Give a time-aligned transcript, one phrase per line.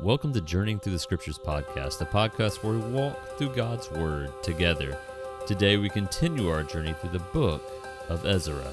[0.00, 4.32] Welcome to Journeying Through the Scriptures podcast, a podcast where we walk through God's Word
[4.44, 4.96] together.
[5.44, 7.68] Today we continue our journey through the book
[8.08, 8.70] of Ezra.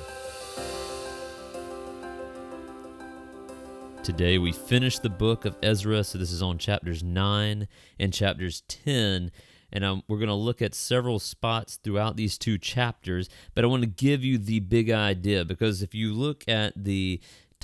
[4.04, 7.67] Today we finish the book of Ezra, so this is on chapters 9
[7.97, 9.31] and chapters 10.
[9.71, 13.67] And um, we're going to look at several spots throughout these two chapters, but I
[13.67, 17.20] want to give you the big idea because if you look at the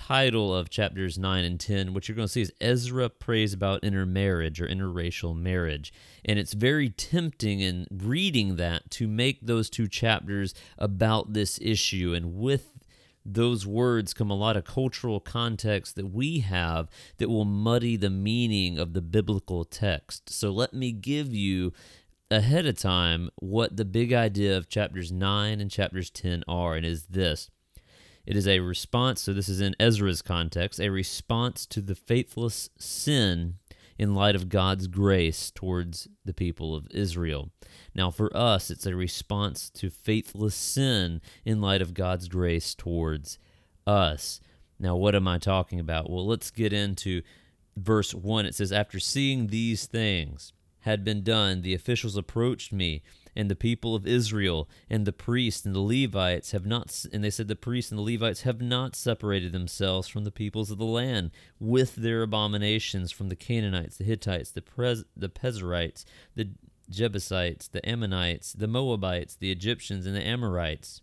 [0.07, 3.84] title of chapters 9 and 10, what you're going to see is Ezra prays about
[3.84, 5.94] intermarriage or interracial marriage.
[6.25, 12.16] And it's very tempting in reading that to make those two chapters about this issue.
[12.16, 12.80] And with
[13.23, 18.09] those words come a lot of cultural context that we have that will muddy the
[18.09, 20.31] meaning of the biblical text.
[20.31, 21.73] So let me give you
[22.31, 26.86] ahead of time what the big idea of chapters 9 and chapters 10 are, and
[26.88, 27.52] is this
[28.25, 32.70] it is a response, so this is in Ezra's context, a response to the faithless
[32.77, 33.55] sin
[33.97, 37.52] in light of God's grace towards the people of Israel.
[37.94, 43.38] Now, for us, it's a response to faithless sin in light of God's grace towards
[43.86, 44.39] us.
[44.80, 46.09] Now, what am I talking about?
[46.09, 47.22] Well, let's get into
[47.77, 48.45] verse 1.
[48.45, 53.03] It says, After seeing these things had been done, the officials approached me
[53.35, 57.29] and the people of Israel and the priests and the Levites have not and they
[57.29, 60.85] said the priests and the Levites have not separated themselves from the peoples of the
[60.85, 66.49] land with their abominations from the Canaanites the Hittites the Prez, the Perizzites the
[66.89, 71.02] Jebusites the Ammonites the Moabites the Egyptians and the Amorites.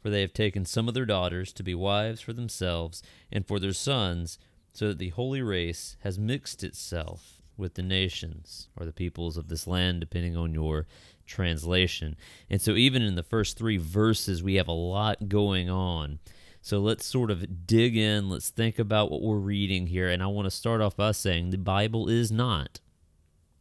[0.00, 3.58] For they have taken some of their daughters to be wives for themselves and for
[3.58, 4.38] their sons
[4.72, 9.48] so that the holy race has mixed itself with the nations or the peoples of
[9.48, 10.86] this land depending on your
[11.26, 12.16] translation.
[12.48, 16.18] And so, even in the first three verses, we have a lot going on.
[16.60, 18.28] So, let's sort of dig in.
[18.28, 20.08] Let's think about what we're reading here.
[20.08, 22.80] And I want to start off by saying the Bible is not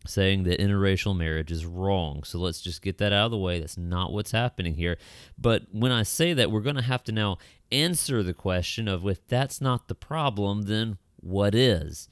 [0.08, 2.24] saying that interracial marriage is wrong.
[2.24, 3.60] So, let's just get that out of the way.
[3.60, 4.98] That's not what's happening here.
[5.38, 7.38] But when I say that, we're going to have to now
[7.72, 12.08] answer the question of if that's not the problem, then what is?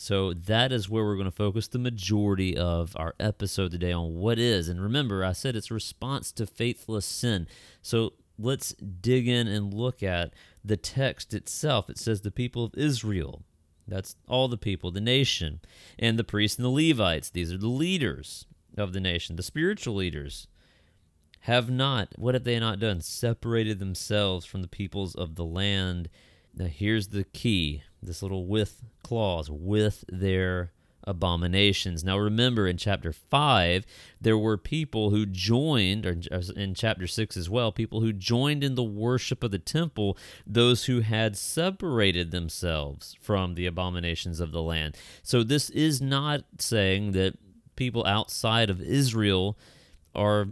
[0.00, 4.14] So that is where we're going to focus the majority of our episode today on
[4.14, 4.68] what is.
[4.68, 7.48] And remember, I said it's response to faithless sin.
[7.82, 11.90] So let's dig in and look at the text itself.
[11.90, 13.42] It says the people of Israel.
[13.88, 15.58] That's all the people, the nation,
[15.98, 17.30] and the priests and the Levites.
[17.30, 20.46] These are the leaders of the nation, the spiritual leaders.
[21.40, 23.00] Have not, what have they not done?
[23.00, 26.08] Separated themselves from the peoples of the land.
[26.54, 30.72] Now, here's the key this little with clause, with their
[31.04, 32.04] abominations.
[32.04, 33.86] Now remember in chapter 5
[34.20, 36.16] there were people who joined or
[36.54, 40.84] in chapter 6 as well, people who joined in the worship of the temple, those
[40.84, 44.96] who had separated themselves from the abominations of the land.
[45.22, 47.38] So this is not saying that
[47.74, 49.56] people outside of Israel
[50.14, 50.48] are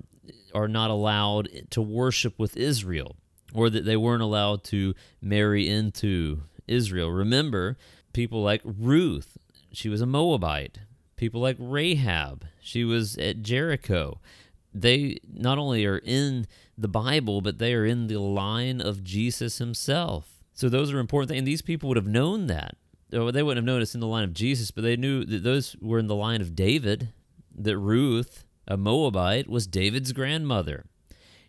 [0.55, 3.17] are not allowed to worship with Israel
[3.53, 7.11] or that they weren't allowed to marry into Israel.
[7.11, 7.77] Remember,
[8.13, 9.39] people like Ruth,
[9.73, 10.81] she was a Moabite.
[11.17, 14.21] People like Rahab, she was at Jericho.
[14.75, 19.57] They not only are in the Bible, but they are in the line of Jesus
[19.59, 20.29] himself.
[20.53, 21.39] So those are important things.
[21.39, 22.77] And these people would have known that.
[23.13, 25.77] Oh, they wouldn't have noticed in the line of Jesus, but they knew that those
[25.81, 27.13] were in the line of David,
[27.55, 30.85] that Ruth, a Moabite, was David's grandmother.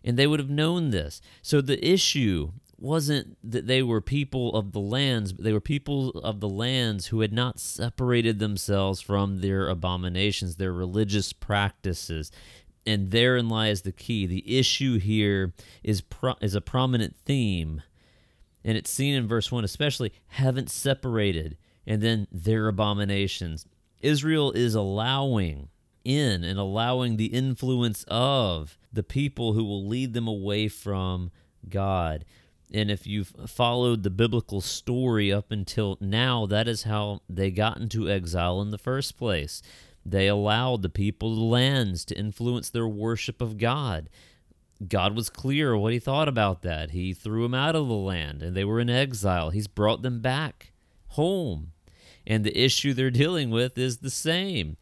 [0.04, 1.20] And they would have known this.
[1.42, 6.10] So the issue wasn't that they were people of the lands, but they were people
[6.10, 12.30] of the lands who had not separated themselves from their abominations, their religious practices.
[12.86, 14.26] And therein lies the key.
[14.26, 15.52] The issue here
[15.82, 17.82] is pro- is a prominent theme,
[18.64, 23.66] and it's seen in verse 1 especially, haven't separated, and then their abominations.
[24.00, 25.68] Israel is allowing
[26.04, 31.30] in and allowing the influence of the people who will lead them away from
[31.68, 32.24] God.
[32.72, 37.78] And if you've followed the biblical story up until now, that is how they got
[37.78, 39.62] into exile in the first place.
[40.04, 44.08] They allowed the people of the lands to influence their worship of God.
[44.86, 46.90] God was clear what he thought about that.
[46.90, 49.50] He threw them out of the land and they were in exile.
[49.50, 50.72] He's brought them back
[51.08, 51.72] home.
[52.26, 54.76] And the issue they're dealing with is the same.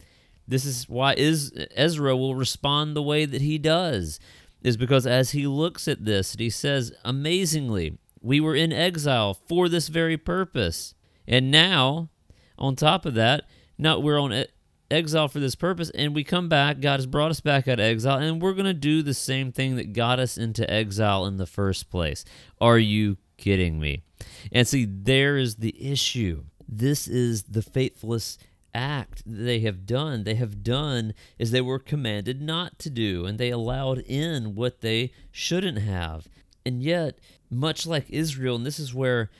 [0.47, 4.19] This is why is Ezra will respond the way that he does
[4.61, 9.69] is because as he looks at this, he says, Amazingly, we were in exile for
[9.69, 10.93] this very purpose.
[11.27, 12.09] And now,
[12.57, 13.43] on top of that,
[13.77, 14.45] now we're on
[14.89, 16.79] exile for this purpose, and we come back.
[16.79, 19.51] God has brought us back out of exile, and we're going to do the same
[19.51, 22.25] thing that got us into exile in the first place.
[22.59, 24.03] Are you kidding me?
[24.51, 26.43] And see, there is the issue.
[26.67, 28.37] This is the faithless
[28.77, 33.37] act they have done, they have done as they were commanded not to do, and
[33.37, 36.27] they allowed in what they shouldn't have.
[36.65, 37.17] And yet,
[37.49, 39.31] much like Israel, and this is where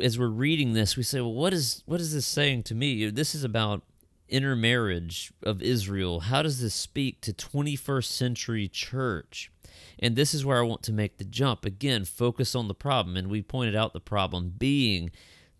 [0.00, 3.08] as we're reading this, we say, well, what is what is this saying to me?
[3.08, 3.82] This is about
[4.28, 6.20] intermarriage of Israel.
[6.20, 9.50] How does this speak to 21st century church?
[9.98, 11.64] And this is where I want to make the jump.
[11.64, 13.16] Again, focus on the problem.
[13.16, 15.10] And we pointed out the problem being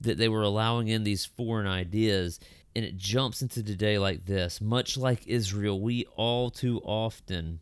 [0.01, 2.39] that they were allowing in these foreign ideas.
[2.77, 4.61] And it jumps into today like this.
[4.61, 7.61] Much like Israel, we all too often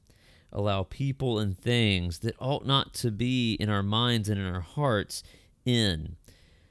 [0.53, 4.61] allow people and things that ought not to be in our minds and in our
[4.61, 5.23] hearts
[5.65, 6.17] in.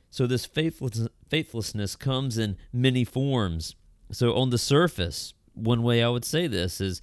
[0.10, 3.75] So this faithlessness comes in many forms.
[4.12, 7.01] So on the surface, one way I would say this is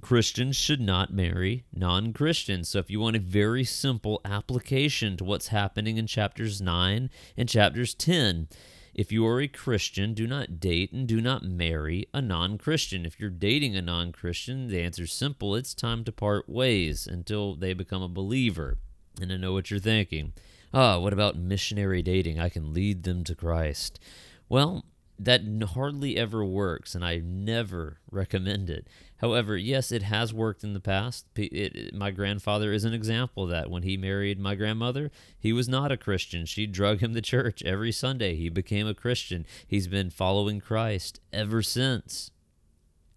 [0.00, 2.68] Christians should not marry non Christians.
[2.68, 7.48] So, if you want a very simple application to what's happening in chapters 9 and
[7.48, 8.48] chapters 10,
[8.98, 13.06] if you are a Christian, do not date and do not marry a non Christian.
[13.06, 17.06] If you're dating a non Christian, the answer is simple it's time to part ways
[17.06, 18.76] until they become a believer.
[19.20, 20.32] And I know what you're thinking.
[20.74, 22.40] Ah, what about missionary dating?
[22.40, 24.00] I can lead them to Christ.
[24.48, 24.84] Well,
[25.18, 25.42] that
[25.74, 28.86] hardly ever works, and I never recommend it.
[29.16, 31.26] However, yes, it has worked in the past.
[31.34, 33.70] It, it, my grandfather is an example of that.
[33.70, 36.46] When he married my grandmother, he was not a Christian.
[36.46, 38.36] She drug him to church every Sunday.
[38.36, 39.44] He became a Christian.
[39.66, 42.30] He's been following Christ ever since.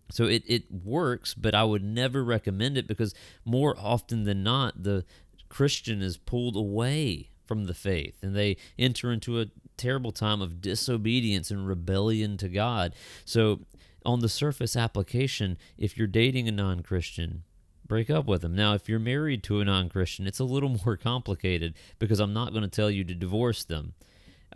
[0.09, 3.13] So it, it works, but I would never recommend it because
[3.45, 5.05] more often than not, the
[5.49, 9.47] Christian is pulled away from the faith and they enter into a
[9.81, 12.93] terrible time of disobedience and rebellion to God.
[13.25, 13.61] So
[14.05, 17.43] on the surface application, if you're dating a non Christian,
[17.87, 18.55] break up with them.
[18.55, 22.33] Now, if you're married to a non Christian, it's a little more complicated because I'm
[22.33, 23.93] not going to tell you to divorce them.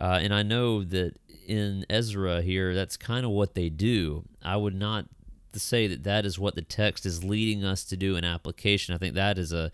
[0.00, 1.14] Uh, and I know that
[1.46, 4.24] in Ezra here, that's kind of what they do.
[4.42, 5.06] I would not
[5.54, 8.94] say that that is what the text is leading us to do in application.
[8.94, 9.72] I think that is a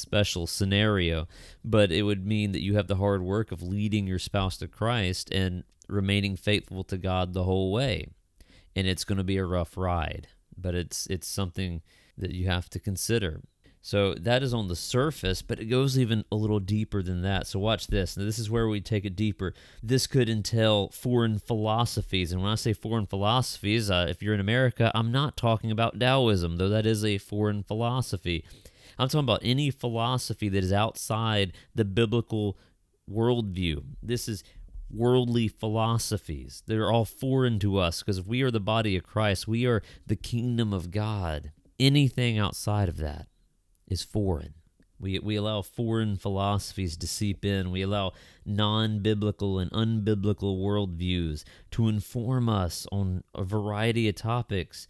[0.00, 1.26] special scenario,
[1.64, 4.68] but it would mean that you have the hard work of leading your spouse to
[4.68, 8.08] Christ and remaining faithful to God the whole way
[8.76, 11.80] and it's going to be a rough ride, but it's it's something
[12.18, 13.40] that you have to consider.
[13.80, 17.46] So that is on the surface, but it goes even a little deeper than that.
[17.46, 18.16] So watch this.
[18.16, 19.54] Now, this is where we take it deeper.
[19.80, 22.32] This could entail foreign philosophies.
[22.32, 26.00] And when I say foreign philosophies, uh, if you're in America, I'm not talking about
[26.00, 28.44] Taoism, though that is a foreign philosophy.
[28.98, 32.56] I'm talking about any philosophy that is outside the biblical
[33.10, 33.82] worldview.
[34.02, 34.42] This is
[34.90, 36.62] worldly philosophies.
[36.66, 40.16] They're all foreign to us because we are the body of Christ, we are the
[40.16, 41.52] kingdom of God.
[41.78, 43.26] Anything outside of that
[43.86, 44.54] is foreign.
[44.98, 47.70] We, we allow foreign philosophies to seep in.
[47.70, 48.12] We allow
[48.46, 54.88] non biblical and unbiblical worldviews to inform us on a variety of topics.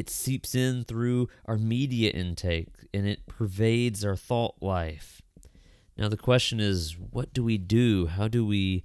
[0.00, 5.20] It seeps in through our media intake and it pervades our thought life.
[5.94, 8.06] Now, the question is what do we do?
[8.06, 8.82] How do we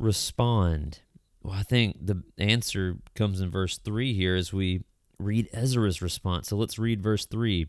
[0.00, 1.02] respond?
[1.40, 4.82] Well, I think the answer comes in verse 3 here as we
[5.20, 6.48] read Ezra's response.
[6.48, 7.68] So let's read verse 3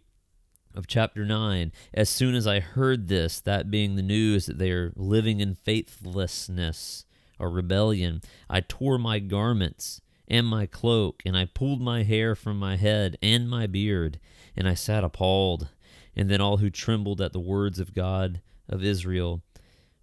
[0.74, 1.72] of chapter 9.
[1.94, 5.54] As soon as I heard this, that being the news that they are living in
[5.54, 7.06] faithlessness
[7.38, 10.02] or rebellion, I tore my garments
[10.34, 14.20] and my cloak, and I pulled my hair from my head and my beard,
[14.58, 15.68] and I sat appalled.
[16.16, 19.44] And then all who trembled at the words of God of Israel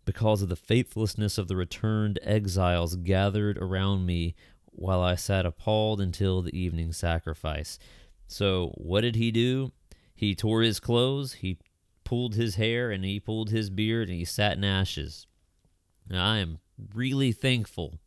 [0.05, 6.01] because of the faithlessness of the returned exiles gathered around me while I sat appalled
[6.01, 7.81] until the evening sacrifice.
[8.29, 9.73] So, what did he do?
[10.15, 11.59] He tore his clothes, he
[12.05, 15.27] pulled his hair, and he pulled his beard, and he sat in ashes.
[16.09, 16.61] Now, I am
[16.95, 17.99] really thankful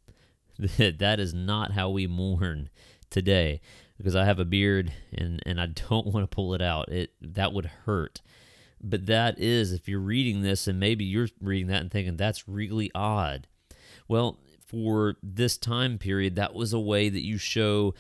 [0.78, 2.70] that is not how we mourn
[3.10, 3.62] today
[3.98, 6.90] because I have a beard and, and I don't want to pull it out.
[6.90, 8.22] It that would hurt.
[8.82, 12.50] But that is, if you're reading this and maybe you're reading that and thinking that's
[12.50, 13.48] really odd.
[14.10, 17.94] Well, for this time period, that was a way that you show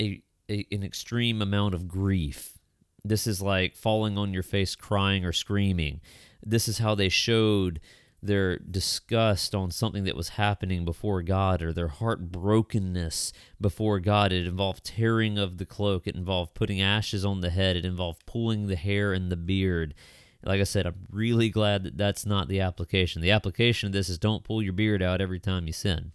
[0.00, 2.58] a, a an extreme amount of grief.
[3.02, 6.00] This is like falling on your face, crying or screaming.
[6.44, 7.80] This is how they showed
[8.24, 14.32] their disgust on something that was happening before God or their heartbrokenness before God.
[14.32, 18.26] It involved tearing of the cloak, it involved putting ashes on the head, it involved
[18.26, 19.94] pulling the hair and the beard.
[20.42, 23.22] Like I said, I'm really glad that that's not the application.
[23.22, 26.12] The application of this is don't pull your beard out every time you sin.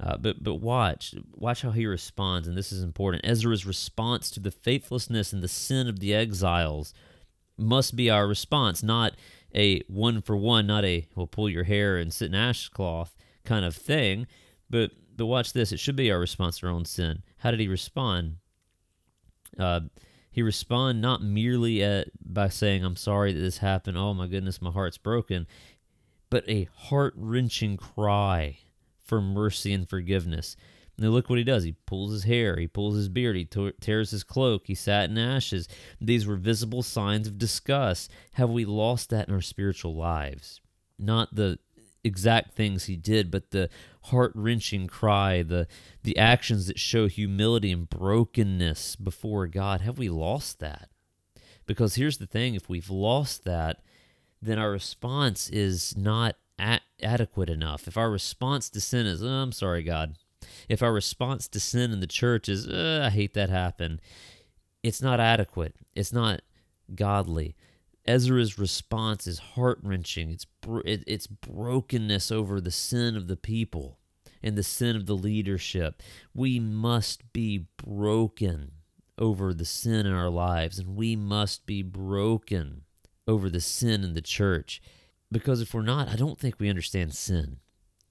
[0.00, 3.24] Uh, but but watch watch how he responds, and this is important.
[3.24, 6.92] Ezra's response to the faithlessness and the sin of the exiles
[7.56, 9.14] must be our response, not
[9.54, 13.64] a one for one, not a well pull your hair and sit in ashcloth kind
[13.64, 14.26] of thing,
[14.68, 15.72] but but watch this.
[15.72, 17.22] It should be our response to our own sin.
[17.38, 18.36] How did he respond?
[19.58, 19.80] Uh,
[20.30, 23.96] he responded not merely at, by saying, I'm sorry that this happened.
[23.96, 25.46] Oh my goodness, my heart's broken.
[26.28, 28.58] But a heart wrenching cry
[28.98, 30.56] for mercy and forgiveness.
[30.96, 31.64] Now look what he does.
[31.64, 33.48] He pulls his hair, he pulls his beard, he
[33.80, 35.68] tears his cloak, he sat in ashes.
[36.00, 38.10] These were visible signs of disgust.
[38.34, 40.60] Have we lost that in our spiritual lives?
[40.98, 41.58] Not the
[42.04, 43.70] exact things he did, but the
[44.02, 45.66] heart wrenching cry, the
[46.02, 49.80] the actions that show humility and brokenness before God.
[49.80, 50.90] Have we lost that?
[51.66, 53.82] Because here's the thing: if we've lost that,
[54.40, 56.36] then our response is not
[57.02, 57.88] adequate enough.
[57.88, 60.16] If our response to sin is, oh, "I'm sorry, God,"
[60.68, 64.00] if our response to sin in the church is, "I hate that happened,"
[64.82, 65.76] it's not adequate.
[65.94, 66.42] It's not
[66.94, 67.56] godly.
[68.06, 70.30] Ezra's response is heart wrenching.
[70.30, 73.98] It's bro- it, it's brokenness over the sin of the people
[74.42, 76.02] and the sin of the leadership.
[76.34, 78.72] We must be broken
[79.16, 82.82] over the sin in our lives, and we must be broken
[83.26, 84.82] over the sin in the church.
[85.32, 87.60] Because if we're not, I don't think we understand sin.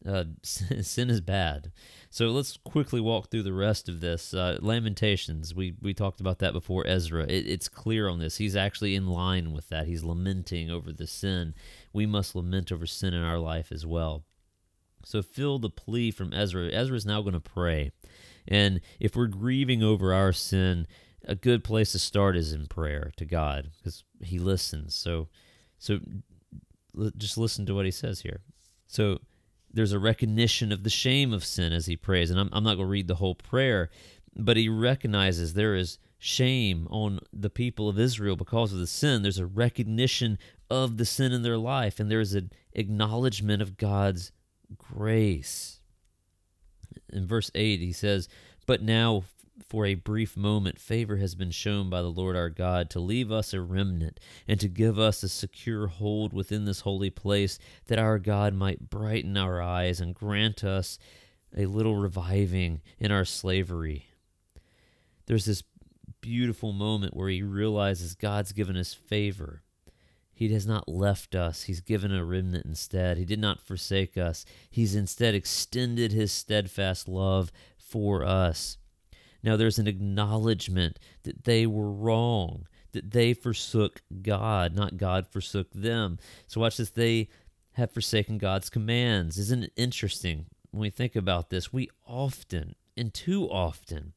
[0.07, 1.71] Uh, sin is bad.
[2.09, 4.33] So let's quickly walk through the rest of this.
[4.33, 7.23] Uh, Lamentations, we, we talked about that before Ezra.
[7.23, 8.37] It, it's clear on this.
[8.37, 9.87] He's actually in line with that.
[9.87, 11.53] He's lamenting over the sin.
[11.91, 14.23] We must lament over sin in our life as well.
[15.05, 16.69] So fill the plea from Ezra.
[16.71, 17.91] Ezra is now going to pray.
[18.47, 20.87] And if we're grieving over our sin,
[21.25, 24.95] a good place to start is in prayer to God because he listens.
[24.95, 25.29] So
[25.77, 25.99] so
[27.17, 28.41] just listen to what he says here.
[28.87, 29.19] So
[29.73, 32.29] there's a recognition of the shame of sin as he prays.
[32.29, 33.89] And I'm, I'm not going to read the whole prayer,
[34.35, 39.23] but he recognizes there is shame on the people of Israel because of the sin.
[39.23, 40.37] There's a recognition
[40.69, 44.31] of the sin in their life, and there's an acknowledgement of God's
[44.77, 45.81] grace.
[47.11, 48.29] In verse 8, he says,
[48.65, 49.23] But now
[49.63, 53.31] for a brief moment, favor has been shown by the Lord our God to leave
[53.31, 57.99] us a remnant and to give us a secure hold within this holy place, that
[57.99, 60.97] our God might brighten our eyes and grant us
[61.55, 64.07] a little reviving in our slavery.
[65.25, 65.63] There's this
[66.21, 69.61] beautiful moment where he realizes God's given us favor.
[70.33, 71.63] He has not left us.
[71.63, 73.17] He's given a remnant instead.
[73.17, 74.45] He did not forsake us.
[74.69, 78.77] He's instead extended his steadfast love for us.
[79.43, 85.67] Now there's an acknowledgement that they were wrong, that they forsook God, not God forsook
[85.73, 86.17] them.
[86.47, 86.89] So watch this.
[86.89, 87.29] They
[87.73, 89.37] have forsaken God's commands.
[89.37, 91.73] Isn't it interesting when we think about this?
[91.73, 94.13] We often, and too often,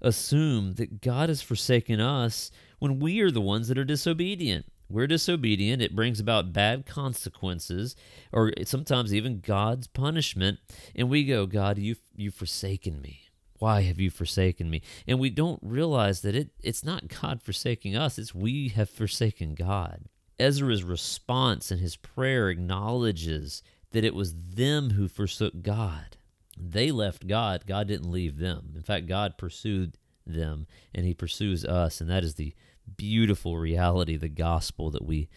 [0.00, 4.66] assume that God has forsaken us when we are the ones that are disobedient.
[4.90, 5.82] We're disobedient.
[5.82, 7.94] It brings about bad consequences,
[8.32, 10.60] or sometimes even God's punishment.
[10.94, 13.27] And we go, God, you've, you've forsaken me.
[13.58, 14.82] Why have you forsaken me?
[15.06, 19.54] And we don't realize that it, it's not God forsaking us, it's we have forsaken
[19.54, 20.04] God.
[20.38, 26.16] Ezra's response and his prayer acknowledges that it was them who forsook God.
[26.56, 28.72] They left God, God didn't leave them.
[28.76, 29.96] In fact, God pursued
[30.26, 32.54] them and he pursues us, and that is the
[32.96, 35.28] beautiful reality, the gospel that we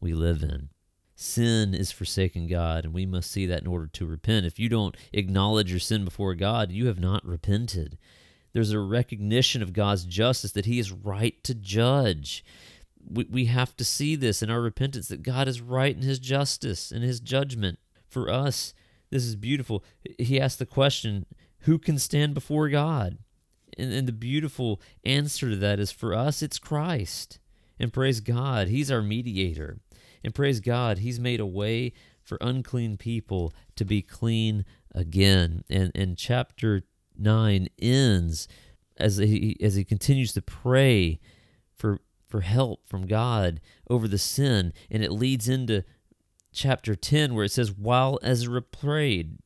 [0.00, 0.68] we live in.
[1.20, 4.46] Sin is forsaking God, and we must see that in order to repent.
[4.46, 7.98] If you don't acknowledge your sin before God, you have not repented.
[8.52, 12.44] There's a recognition of God's justice that He is right to judge.
[13.04, 16.20] We, we have to see this in our repentance that God is right in His
[16.20, 17.80] justice and His judgment.
[18.06, 18.72] For us,
[19.10, 19.82] this is beautiful.
[20.20, 21.26] He asked the question
[21.62, 23.18] who can stand before God?
[23.76, 27.40] And, and the beautiful answer to that is for us, it's Christ.
[27.76, 29.80] And praise God, He's our mediator.
[30.24, 35.64] And praise God, He's made a way for unclean people to be clean again.
[35.70, 36.82] And, and chapter
[37.16, 38.48] 9 ends
[38.98, 41.20] as he, as he continues to pray
[41.74, 44.72] for, for help from God over the sin.
[44.90, 45.84] And it leads into
[46.52, 49.38] chapter 10 where it says, While Ezra prayed,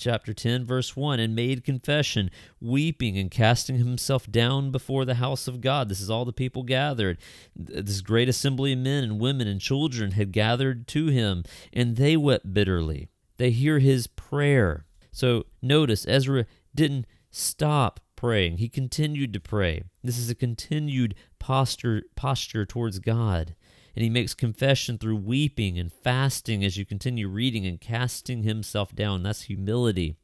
[0.00, 2.30] chapter 10, verse 1, and made confession,
[2.60, 5.88] weeping and casting himself down before the house of God.
[5.88, 7.18] This is all the people gathered.
[7.54, 12.16] This great assembly of men and women and children had gathered to him, and they
[12.16, 13.08] wept bitterly.
[13.36, 14.86] They hear his prayer.
[15.12, 18.58] So notice, Ezra didn't stop praying.
[18.58, 19.84] He continued to pray.
[20.02, 23.54] This is a continued posture posture towards God
[23.94, 28.94] and he makes confession through weeping and fasting as you continue reading and casting himself
[28.94, 29.22] down.
[29.22, 30.16] That's humility.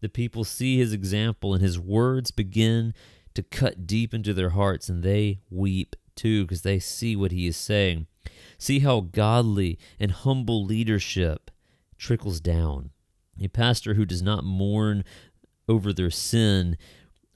[0.00, 2.94] The people see his example, and his words begin
[3.34, 7.46] to cut deep into their hearts, and they weep too because they see what he
[7.46, 8.06] is saying.
[8.58, 11.50] See how godly and humble leadership
[11.96, 12.90] trickles down.
[13.40, 15.04] A pastor who does not mourn
[15.68, 16.76] over their sin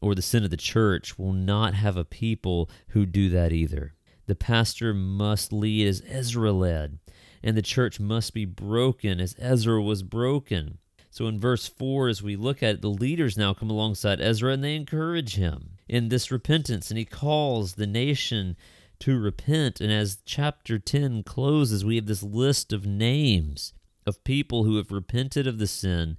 [0.01, 3.95] or the sin of the church will not have a people who do that either.
[4.27, 6.99] The pastor must lead as Ezra led,
[7.43, 10.79] and the church must be broken as Ezra was broken.
[11.11, 14.53] So in verse 4, as we look at it, the leaders now come alongside Ezra
[14.53, 18.57] and they encourage him in this repentance, and he calls the nation
[19.01, 19.81] to repent.
[19.81, 23.75] And as chapter 10 closes, we have this list of names
[24.07, 26.17] of people who have repented of the sin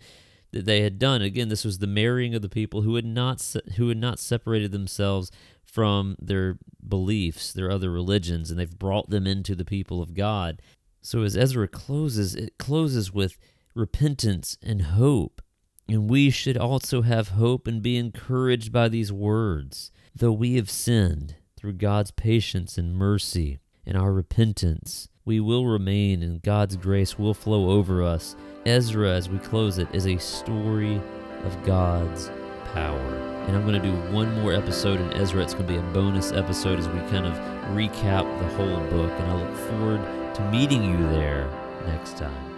[0.55, 1.21] that they had done.
[1.21, 4.71] Again, this was the marrying of the people who had not who had not separated
[4.71, 5.31] themselves
[5.63, 6.57] from their
[6.87, 10.61] beliefs, their other religions, and they've brought them into the people of God.
[11.01, 13.37] So as Ezra closes, it closes with
[13.75, 15.41] repentance, and hope.
[15.87, 19.91] And we should also have hope and be encouraged by these words.
[20.15, 26.21] Though we have sinned, through God's patience and mercy and our repentance, we will remain
[26.21, 28.35] and God's grace will flow over us.
[28.65, 31.01] Ezra, as we close it, is a story
[31.43, 32.29] of God's
[32.73, 33.15] power.
[33.47, 35.43] And I'm going to do one more episode in Ezra.
[35.43, 37.33] It's going to be a bonus episode as we kind of
[37.75, 39.11] recap the whole book.
[39.11, 41.47] And I look forward to meeting you there
[41.85, 42.54] next time.